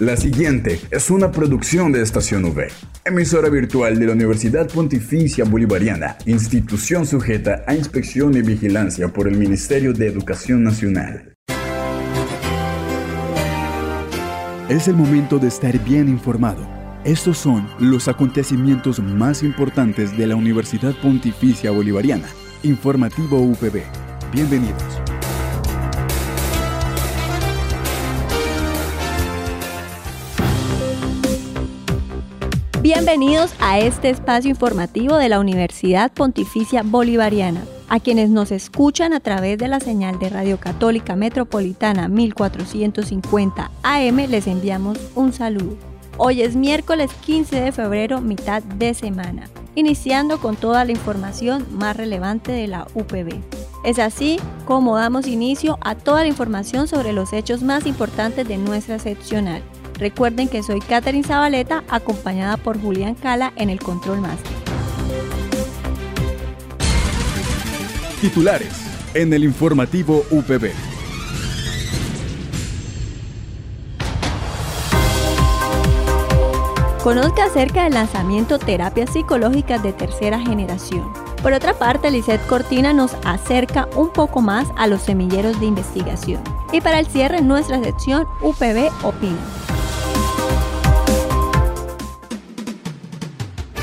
[0.00, 2.66] La siguiente es una producción de Estación V,
[3.04, 9.36] emisora virtual de la Universidad Pontificia Bolivariana, institución sujeta a inspección y vigilancia por el
[9.36, 11.34] Ministerio de Educación Nacional.
[14.68, 16.66] Es el momento de estar bien informado.
[17.04, 22.26] Estos son los acontecimientos más importantes de la Universidad Pontificia Bolivariana.
[22.64, 23.82] Informativo UPB.
[24.32, 25.13] Bienvenidos.
[32.84, 37.64] Bienvenidos a este espacio informativo de la Universidad Pontificia Bolivariana.
[37.88, 44.16] A quienes nos escuchan a través de la señal de Radio Católica Metropolitana 1450 AM
[44.28, 45.78] les enviamos un saludo.
[46.18, 51.96] Hoy es miércoles 15 de febrero, mitad de semana, iniciando con toda la información más
[51.96, 53.40] relevante de la UPB.
[53.82, 58.58] Es así como damos inicio a toda la información sobre los hechos más importantes de
[58.58, 59.62] nuestra seccional.
[59.98, 64.52] Recuerden que soy Catherine Zabaleta, acompañada por Julián Cala en el Control Master.
[68.20, 68.72] Titulares
[69.14, 70.72] en el informativo UPB.
[77.02, 81.12] Conozca acerca del lanzamiento Terapias Psicológicas de Tercera Generación.
[81.42, 86.42] Por otra parte, Lisette Cortina nos acerca un poco más a los semilleros de investigación.
[86.72, 89.36] Y para el cierre, nuestra sección UPB Opina.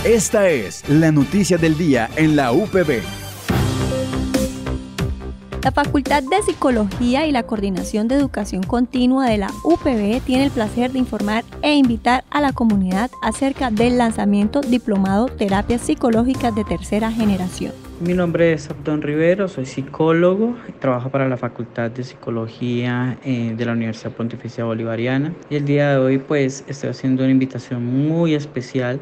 [0.03, 3.03] Esta es la noticia del día en la UPB.
[5.63, 10.49] La Facultad de Psicología y la Coordinación de Educación Continua de la UPB tiene el
[10.49, 16.63] placer de informar e invitar a la comunidad acerca del lanzamiento diplomado Terapias Psicológicas de
[16.63, 17.73] Tercera Generación.
[17.99, 23.65] Mi nombre es Abdón Rivero, soy psicólogo, trabajo para la Facultad de Psicología eh, de
[23.65, 28.33] la Universidad Pontificia Bolivariana y el día de hoy pues estoy haciendo una invitación muy
[28.33, 28.99] especial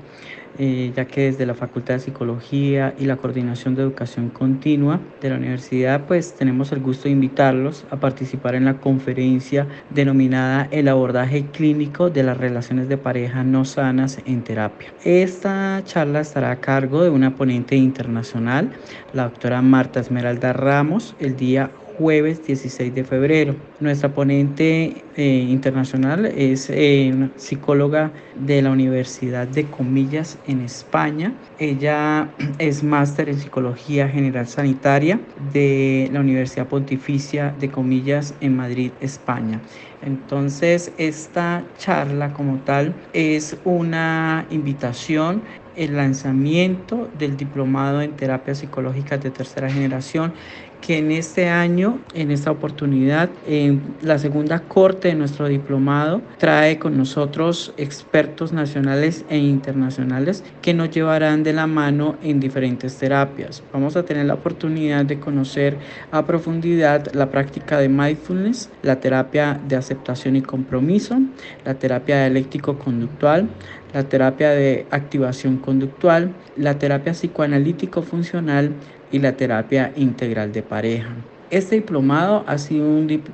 [0.60, 5.30] eh, ya que desde la Facultad de Psicología y la Coordinación de Educación Continua de
[5.30, 10.90] la universidad, pues tenemos el gusto de invitarlos a participar en la conferencia denominada El
[10.90, 14.94] abordaje clínico de las relaciones de pareja no sanas en terapia.
[15.06, 18.72] Esta charla estará a cargo de una ponente internacional,
[19.14, 23.56] la doctora Marta Esmeralda Ramos, el día jueves 16 de febrero.
[23.82, 31.34] Nuestra ponente eh, internacional es eh, una psicóloga de la Universidad de Comillas en España.
[31.60, 35.20] Ella es máster en Psicología General Sanitaria
[35.52, 39.60] de la Universidad Pontificia de Comillas en Madrid, España.
[40.02, 45.42] Entonces, esta charla como tal es una invitación
[45.80, 50.34] el lanzamiento del diplomado en terapia psicológica de tercera generación
[50.82, 56.80] que en este año, en esta oportunidad, en la segunda corte de nuestro diplomado trae
[56.80, 63.64] con nosotros expertos nacionales e internacionales que nos llevarán de la mano en diferentes terapias.
[63.74, 65.78] Vamos a tener la oportunidad de conocer
[66.12, 71.20] a profundidad la práctica de mindfulness, la terapia de aceptación y compromiso,
[71.66, 73.50] la terapia dialéctico-conductual,
[73.94, 78.72] la terapia de activación conductual, la terapia psicoanalítico funcional
[79.12, 81.10] y la terapia integral de pareja.
[81.52, 82.86] Este diplomado ha sido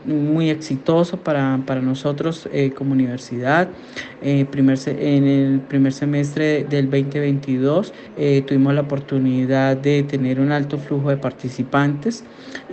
[0.05, 3.67] muy exitoso para, nosotros eh, como universidad.
[4.21, 10.53] Eh, primer, en el primer semestre del 2022 eh, tuvimos la oportunidad de tener un
[10.53, 12.23] alto flujo de participantes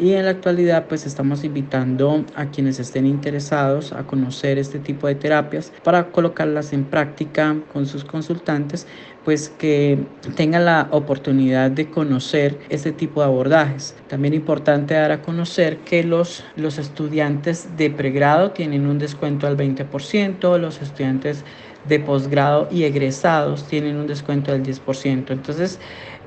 [0.00, 5.08] y en la actualidad pues estamos invitando a quienes estén interesados a conocer este tipo
[5.08, 8.86] de terapias para colocarlas en práctica con sus consultantes
[9.24, 9.98] pues que
[10.36, 13.94] tengan la oportunidad de conocer este tipo de abordajes.
[14.08, 19.56] También importante dar a conocer que los, los estudiantes de pregrado tienen un descuento al
[19.56, 21.44] 20%, los estudiantes
[21.88, 25.30] de posgrado y egresados tienen un descuento del 10%.
[25.30, 25.78] Entonces,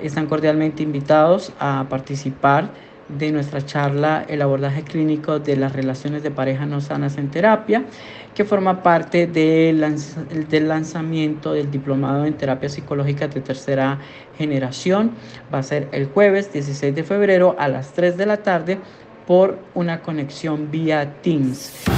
[0.02, 2.72] están cordialmente invitados a participar
[3.08, 7.86] de nuestra charla El abordaje clínico de las relaciones de pareja no sanas en terapia,
[8.34, 9.80] que forma parte del,
[10.68, 14.00] lanzamiento del diplomado en terapia psicológica de tercera
[14.38, 15.12] generación.
[15.54, 18.80] Va a ser el jueves 16 de febrero a las 3 de la tarde
[19.28, 21.95] por una conexión vía Teams.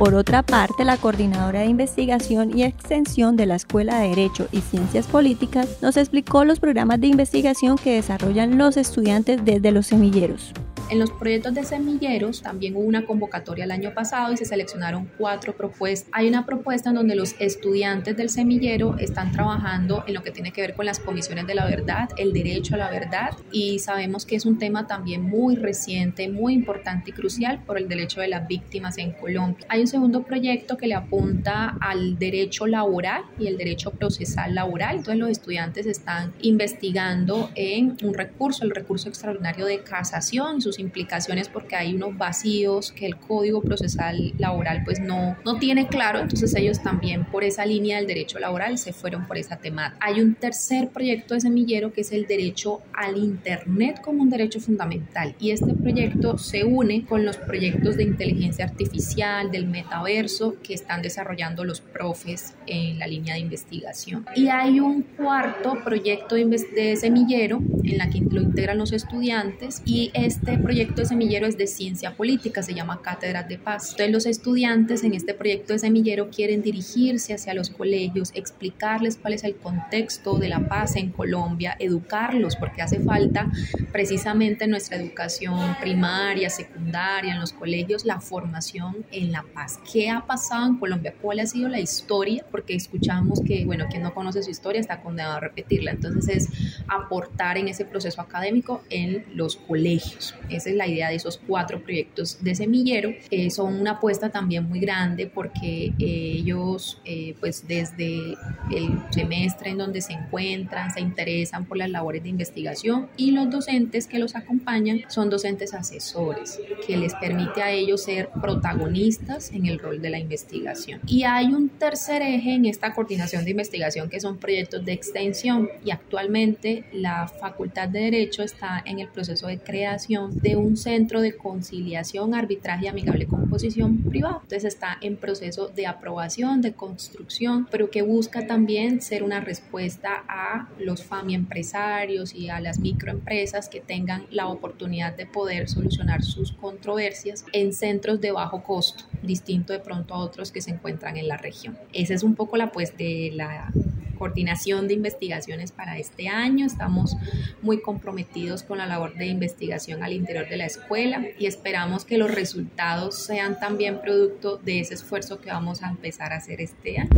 [0.00, 4.62] Por otra parte, la coordinadora de investigación y extensión de la Escuela de Derecho y
[4.62, 10.54] Ciencias Políticas nos explicó los programas de investigación que desarrollan los estudiantes desde los semilleros.
[10.90, 15.08] En los proyectos de semilleros también hubo una convocatoria el año pasado y se seleccionaron
[15.16, 16.10] cuatro propuestas.
[16.12, 20.52] Hay una propuesta en donde los estudiantes del semillero están trabajando en lo que tiene
[20.52, 24.26] que ver con las comisiones de la verdad, el derecho a la verdad y sabemos
[24.26, 28.26] que es un tema también muy reciente, muy importante y crucial por el derecho de
[28.26, 29.64] las víctimas en Colombia.
[29.68, 34.96] Hay un segundo proyecto que le apunta al derecho laboral y el derecho procesal laboral.
[34.96, 41.48] Entonces los estudiantes están investigando en un recurso, el recurso extraordinario de casación sus implicaciones
[41.48, 46.20] porque hay unos vacíos que el Código Procesal Laboral pues no, no tiene claro.
[46.20, 49.96] Entonces ellos también por esa línea del derecho laboral se fueron por esa temática.
[50.00, 54.60] Hay un tercer proyecto de semillero que es el derecho al Internet como un derecho
[54.60, 60.74] fundamental y este proyecto se une con los proyectos de inteligencia artificial, del metaverso que
[60.74, 64.26] están desarrollando los profes en la línea de investigación.
[64.34, 70.10] Y hay un cuarto proyecto de semillero en la que lo integran los estudiantes y
[70.14, 73.90] este proyecto de semillero es de ciencia política, se llama Cátedras de Paz.
[73.90, 79.34] Entonces los estudiantes en este proyecto de semillero quieren dirigirse hacia los colegios, explicarles cuál
[79.34, 83.50] es el contexto de la paz en Colombia, educarlos porque hace falta
[83.90, 89.80] precisamente en nuestra educación primaria, secundaria, en los colegios, la formación en la paz.
[89.92, 91.14] ¿Qué ha pasado en Colombia?
[91.20, 92.44] ¿Cuál ha sido la historia?
[92.48, 95.90] Porque escuchamos que, bueno, quien no conoce su historia está condenado a repetirla.
[95.90, 96.48] Entonces es
[96.86, 100.36] aportar en ese proceso académico en los colegios.
[100.50, 103.12] Esa es la idea de esos cuatro proyectos de semillero.
[103.30, 108.34] Eh, son una apuesta también muy grande porque ellos, eh, pues desde
[108.70, 113.50] el semestre en donde se encuentran, se interesan por las labores de investigación y los
[113.50, 119.66] docentes que los acompañan son docentes asesores, que les permite a ellos ser protagonistas en
[119.66, 121.00] el rol de la investigación.
[121.06, 125.68] Y hay un tercer eje en esta coordinación de investigación que son proyectos de extensión
[125.84, 131.20] y actualmente la Facultad de Derecho está en el proceso de creación de un centro
[131.20, 134.40] de conciliación, arbitraje y amigable composición privado.
[134.42, 140.24] Entonces está en proceso de aprobación, de construcción, pero que busca también ser una respuesta
[140.28, 146.22] a los FAMI empresarios y a las microempresas que tengan la oportunidad de poder solucionar
[146.22, 151.16] sus controversias en centros de bajo costo, distinto de pronto a otros que se encuentran
[151.16, 151.76] en la región.
[151.92, 153.72] Esa es un poco la pues de la
[154.20, 156.66] coordinación de investigaciones para este año.
[156.66, 157.16] Estamos
[157.62, 162.18] muy comprometidos con la labor de investigación al interior de la escuela y esperamos que
[162.18, 166.98] los resultados sean también producto de ese esfuerzo que vamos a empezar a hacer este
[166.98, 167.10] año.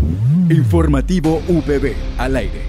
[0.49, 2.63] Informativo UPB al aire.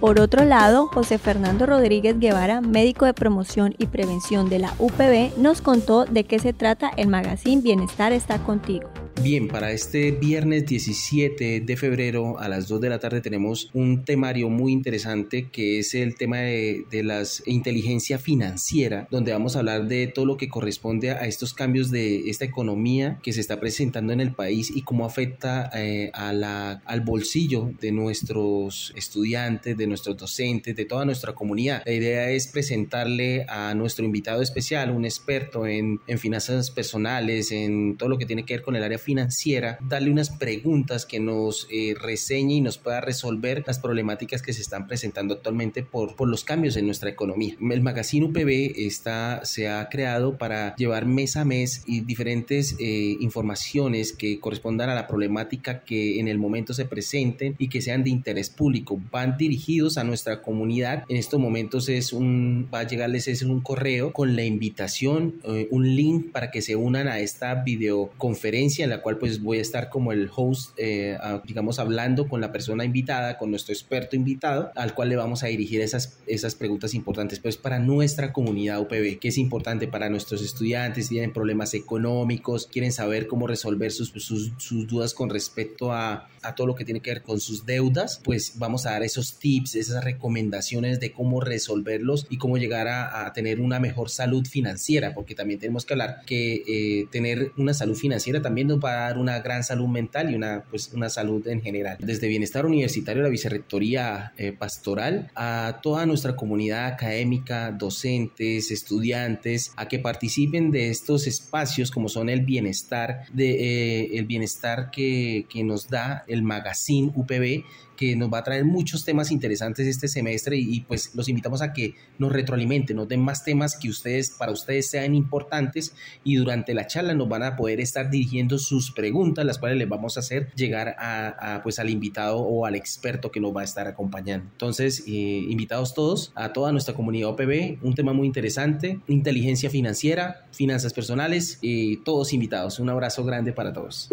[0.00, 5.38] Por otro lado, José Fernando Rodríguez Guevara, médico de promoción y prevención de la UPB,
[5.38, 8.90] nos contó de qué se trata el magazine Bienestar está contigo.
[9.22, 14.04] Bien, para este viernes 17 de febrero a las 2 de la tarde tenemos un
[14.04, 19.88] temario muy interesante que es el tema de, de inteligencia financiera, donde vamos a hablar
[19.88, 24.12] de todo lo que corresponde a estos cambios de esta economía que se está presentando
[24.12, 29.86] en el país y cómo afecta eh, a la, al bolsillo de nuestros estudiantes, de
[29.86, 31.82] nuestros docentes, de toda nuestra comunidad.
[31.84, 37.96] La idea es presentarle a nuestro invitado especial, un experto en, en finanzas personales, en
[37.96, 41.68] todo lo que tiene que ver con el área financiera, darle unas preguntas que nos
[41.70, 46.28] eh, reseñe y nos pueda resolver las problemáticas que se están presentando actualmente por, por
[46.28, 47.54] los cambios en nuestra economía.
[47.60, 53.16] El magazine UPB está, se ha creado para llevar mes a mes y diferentes eh,
[53.20, 58.02] informaciones que correspondan a la problemática que en el momento se presenten y que sean
[58.02, 59.00] de interés público.
[59.12, 61.04] Van dirigidos a nuestra comunidad.
[61.08, 65.68] En estos momentos es un, va a llegarles es un correo con la invitación, eh,
[65.70, 69.62] un link para que se unan a esta videoconferencia en la cual pues voy a
[69.62, 74.70] estar como el host, eh, digamos, hablando con la persona invitada, con nuestro experto invitado,
[74.74, 79.18] al cual le vamos a dirigir esas, esas preguntas importantes, pues para nuestra comunidad UPB,
[79.18, 84.52] que es importante para nuestros estudiantes, tienen problemas económicos, quieren saber cómo resolver sus, sus,
[84.56, 88.20] sus dudas con respecto a, a todo lo que tiene que ver con sus deudas,
[88.24, 93.26] pues vamos a dar esos tips, esas recomendaciones de cómo resolverlos y cómo llegar a,
[93.26, 97.74] a tener una mejor salud financiera, porque también tenemos que hablar que eh, tener una
[97.74, 101.08] salud financiera también nos va a dar una gran salud mental y una, pues, una
[101.08, 101.96] salud en general.
[102.00, 109.88] Desde Bienestar Universitario, la Vicerrectoría eh, Pastoral, a toda nuestra comunidad académica, docentes, estudiantes, a
[109.88, 115.64] que participen de estos espacios como son el bienestar, de, eh, el bienestar que, que
[115.64, 117.64] nos da el magazine UPB
[117.96, 121.72] que nos va a traer muchos temas interesantes este semestre y, pues los invitamos a
[121.72, 126.74] que nos retroalimenten, nos den más temas que ustedes, para ustedes sean importantes y durante
[126.74, 130.20] la charla nos van a poder estar dirigiendo sus preguntas, las cuales les vamos a
[130.20, 134.46] hacer llegar a, pues al invitado o al experto que nos va a estar acompañando.
[134.52, 135.10] Entonces, eh,
[135.48, 141.58] invitados todos, a toda nuestra comunidad OPB, un tema muy interesante, inteligencia financiera, finanzas personales,
[141.60, 142.78] y todos invitados.
[142.78, 144.08] Un abrazo grande para todos.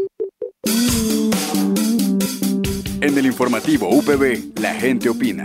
[3.03, 5.43] En el informativo UPB, la gente opina.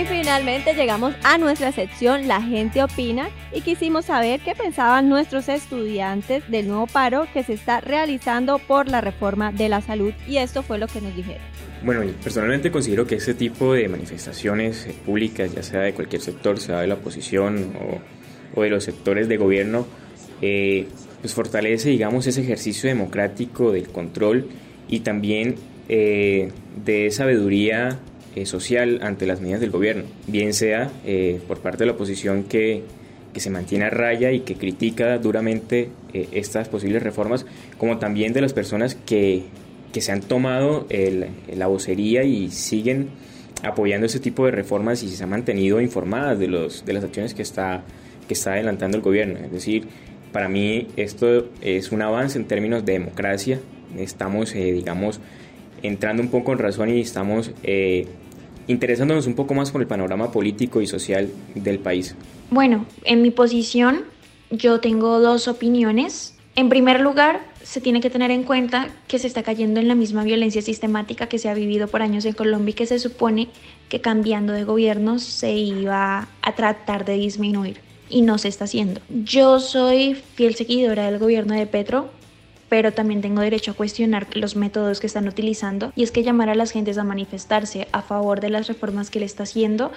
[0.00, 5.48] Y finalmente llegamos a nuestra sección La gente opina y quisimos saber qué pensaban nuestros
[5.48, 10.36] estudiantes del nuevo paro que se está realizando por la reforma de la salud y
[10.36, 11.42] esto fue lo que nos dijeron.
[11.82, 16.60] Bueno, personalmente considero que este tipo de manifestaciones eh, públicas, ya sea de cualquier sector,
[16.60, 17.72] sea de la oposición
[18.54, 19.88] o, de los sectores de gobierno,
[20.40, 20.86] eh,
[21.24, 24.46] pues fortalece, digamos, ese ejercicio democrático del control
[24.88, 25.54] y también
[25.88, 26.50] eh,
[26.84, 27.98] de sabiduría
[28.44, 30.90] social ante las medidas del gobierno, bien sea
[31.46, 32.82] por parte de la oposición que,
[33.32, 37.46] que, se mantiene a raya y que critica duramente estas posibles reformas,
[37.78, 39.44] como también de las personas que
[39.94, 40.88] que se han tomado
[41.54, 43.10] la vocería y siguen
[43.62, 47.32] apoyando ese tipo de reformas y se han mantenido informadas de, los, de las acciones
[47.32, 47.84] que está,
[48.26, 49.38] que está adelantando el gobierno.
[49.38, 49.86] Es decir,
[50.34, 53.60] para mí esto es un avance en términos de democracia.
[53.96, 55.20] Estamos, eh, digamos,
[55.80, 58.08] entrando un poco en razón y estamos eh,
[58.66, 62.16] interesándonos un poco más con el panorama político y social del país.
[62.50, 64.06] Bueno, en mi posición
[64.50, 66.34] yo tengo dos opiniones.
[66.56, 69.94] En primer lugar, se tiene que tener en cuenta que se está cayendo en la
[69.94, 73.50] misma violencia sistemática que se ha vivido por años en Colombia y que se supone
[73.88, 79.00] que cambiando de gobierno se iba a tratar de disminuir y no se está haciendo.
[79.08, 82.10] Yo soy fiel seguidora del gobierno de Petro,
[82.68, 86.48] pero también tengo derecho a cuestionar los métodos que están utilizando y es que llamar
[86.48, 89.92] a las gentes a manifestarse a favor de las reformas que le está haciendo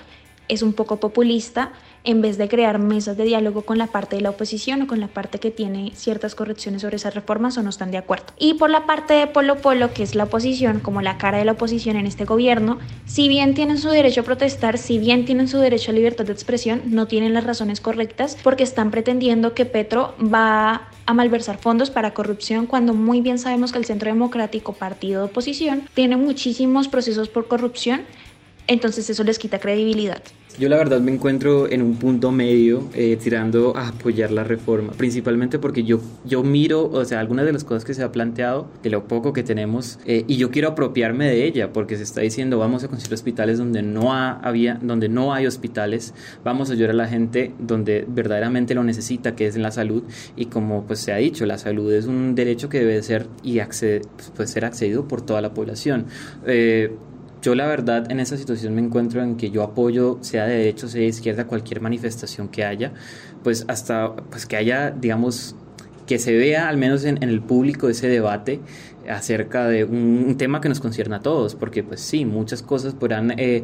[0.47, 1.71] es un poco populista
[2.03, 5.01] en vez de crear mesas de diálogo con la parte de la oposición o con
[5.01, 8.27] la parte que tiene ciertas correcciones sobre esas reformas o no están de acuerdo.
[8.37, 11.45] Y por la parte de Polo Polo, que es la oposición, como la cara de
[11.45, 15.49] la oposición en este gobierno, si bien tienen su derecho a protestar, si bien tienen
[15.49, 19.65] su derecho a libertad de expresión, no tienen las razones correctas porque están pretendiendo que
[19.65, 24.73] Petro va a malversar fondos para corrupción cuando muy bien sabemos que el Centro Democrático,
[24.73, 28.01] partido de oposición, tiene muchísimos procesos por corrupción
[28.67, 30.21] entonces eso les quita credibilidad.
[30.59, 34.91] Yo la verdad me encuentro en un punto medio eh, tirando a apoyar la reforma,
[34.93, 38.67] principalmente porque yo, yo miro, o sea, algunas de las cosas que se ha planteado,
[38.81, 42.21] de lo poco que tenemos, eh, y yo quiero apropiarme de ella, porque se está
[42.21, 46.89] diciendo vamos a construir hospitales donde no, había, donde no hay hospitales, vamos a ayudar
[46.89, 50.01] a la gente donde verdaderamente lo necesita, que es en la salud,
[50.35, 53.59] y como pues se ha dicho, la salud es un derecho que debe ser y
[54.35, 56.07] pues, ser accedido por toda la población.
[56.47, 56.91] Eh,
[57.47, 60.89] yo la verdad en esa situación me encuentro en que yo apoyo, sea de derecha,
[60.89, 62.91] sea de izquierda, cualquier manifestación que haya,
[63.41, 65.55] pues hasta pues que haya, digamos,
[66.05, 68.59] que se vea al menos en, el público ese debate
[69.09, 73.33] acerca de un, tema que nos concierne a todos, porque pues sí, muchas cosas podrán
[73.39, 73.63] eh,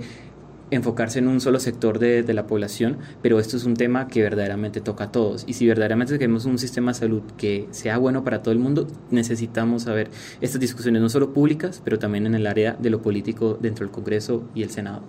[0.71, 4.21] enfocarse en un solo sector de, de, la población, pero esto es un tema que
[4.21, 5.43] verdaderamente toca a todos.
[5.47, 8.87] Y si verdaderamente queremos un sistema de salud que sea bueno para todo el mundo,
[9.11, 10.09] necesitamos saber
[10.41, 13.93] estas discusiones no solo públicas, pero también en el área de lo político dentro del
[13.93, 15.03] Congreso y el Senado.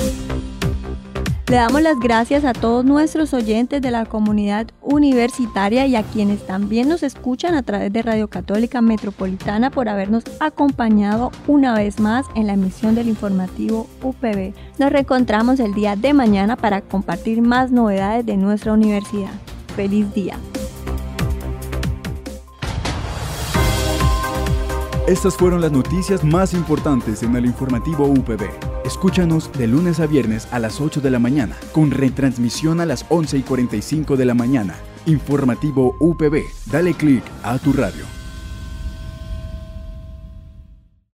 [1.53, 6.47] Le damos las gracias a todos nuestros oyentes de la comunidad universitaria y a quienes
[6.47, 12.25] también nos escuchan a través de Radio Católica Metropolitana por habernos acompañado una vez más
[12.33, 14.55] en la emisión del informativo UPB.
[14.79, 19.33] Nos reencontramos el día de mañana para compartir más novedades de nuestra universidad.
[19.75, 20.35] Feliz día.
[25.07, 28.72] Estas fueron las noticias más importantes en el informativo UPB.
[28.85, 33.05] Escúchanos de lunes a viernes a las 8 de la mañana, con retransmisión a las
[33.07, 34.75] 11 y 45 de la mañana.
[35.05, 36.43] Informativo UPB.
[36.65, 38.22] Dale clic a tu radio.